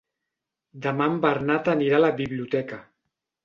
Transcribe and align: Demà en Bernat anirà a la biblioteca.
Demà 0.85 1.07
en 1.11 1.21
Bernat 1.27 1.71
anirà 1.77 2.01
a 2.03 2.05
la 2.07 2.13
biblioteca. 2.23 2.85